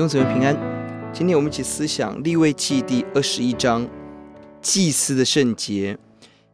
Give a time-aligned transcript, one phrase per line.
[0.00, 0.56] 弟兄姊妹平安。
[1.12, 3.86] 今天我们一起思想利未记第二十一章，
[4.62, 5.98] 祭司的圣洁。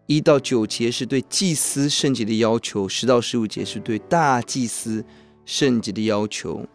[0.07, 5.04] 一到九节是对祭司圣洁的要求，十到十五节是对大祭司
[5.45, 6.67] 圣洁的要求。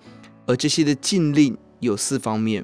[0.46, 2.64] 而这些的禁令有四方面。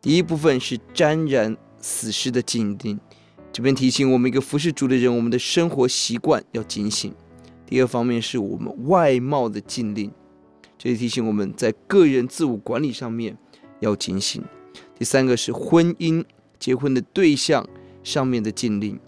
[0.00, 3.00] 第一部分是沾染死尸的禁令，
[3.52, 7.12] 这边提醒我们一个服侍主的人，我们的生活习惯要警醒。
[7.66, 10.12] 第二方面是我们外貌的禁令。
[10.78, 13.36] 这里提醒我们在个人自我管理上面
[13.80, 14.42] 要警醒。
[14.98, 16.24] 第三个是婚姻
[16.58, 17.66] 结婚的对象
[18.02, 18.98] 上面的禁令，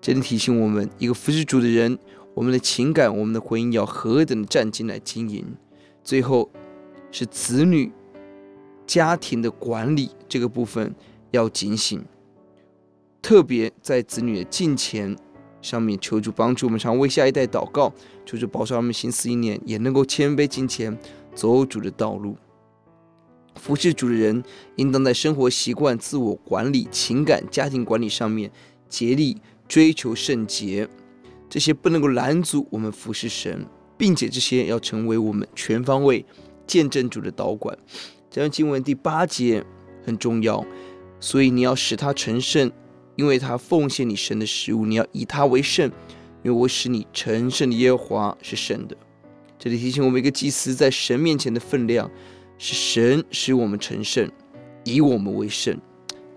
[0.00, 1.98] 这里提醒我们一个服侍主的人，
[2.34, 5.56] 我们的情感、我们的婚姻要何等的战兢来经营。
[6.02, 6.50] 最后
[7.10, 7.90] 是子女
[8.86, 10.94] 家庭的管理这个部分
[11.30, 12.04] 要警醒，
[13.22, 15.16] 特别在子女的近前。
[15.64, 17.90] 上面求主帮助我们，常为下一代祷告，
[18.26, 20.96] 求主保守他们心思意念，也能够谦卑敬虔，
[21.34, 22.36] 走主的道路。
[23.56, 24.44] 服侍主的人，
[24.76, 28.50] 应当在生活习惯、自我管理、情感、家庭管理上面
[28.90, 30.86] 竭力追求圣洁。
[31.48, 36.26] 这些不能够拦阻我们服侍神，并且这些要成为我们全方位
[36.66, 37.74] 见证主的导管。
[38.30, 39.64] 这段经文第八节
[40.04, 40.62] 很重要，
[41.20, 42.70] 所以你要使他成圣。
[43.16, 45.90] 因为他奉献你神的食物，你要以他为圣，
[46.42, 48.96] 因为我使你成圣的耶和华是圣的。
[49.58, 52.10] 这里提醒我们，一个祭司在神面前的分量
[52.58, 54.30] 是神使我们成圣，
[54.84, 55.78] 以我们为圣。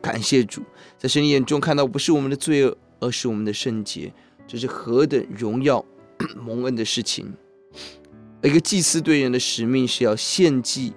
[0.02, 0.61] 感谢主，
[0.98, 4.14] 在神眼中看到不是我们的罪恶，而是我们的圣洁，
[4.48, 5.83] 这是何等荣耀
[6.45, 7.33] 蒙恩的事情。
[8.44, 10.94] 一个祭司对人的使命是要献祭、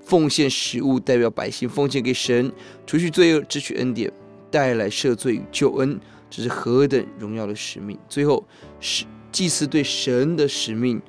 [0.00, 2.50] 奉献食物，代表百姓奉献给神，
[2.86, 4.10] 除去罪恶，支取恩典。
[4.52, 5.98] 带来赦罪与救恩，
[6.30, 7.98] 这是何等荣耀的使命！
[8.08, 8.46] 最后，
[8.78, 11.00] 是祭司对神的使命，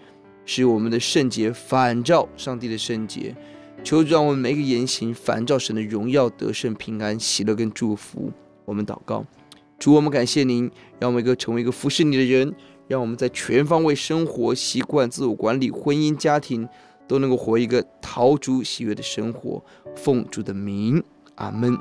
[0.45, 3.35] 使我们的圣洁反照上帝的圣洁。
[3.83, 8.31] 求主让我们每一个言行反照神的荣耀、得胜、平安、喜乐跟祝福。
[8.63, 9.25] 我们祷告，
[9.77, 12.55] 主，我们感谢您，让我们一个成为一个服侍你的人，
[12.87, 16.65] 让我们在全方位生活习惯、自我管理、婚姻家庭
[17.09, 19.61] 都能够活一个陶主喜悦的生活。
[19.97, 21.03] 奉主的名，
[21.35, 21.77] 阿门。